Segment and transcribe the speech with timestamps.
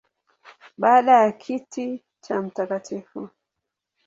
[0.77, 3.03] Baada ya kiti cha Mt.